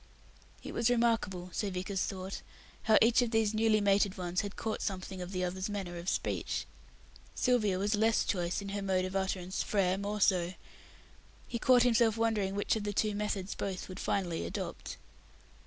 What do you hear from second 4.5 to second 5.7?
caught something of the other's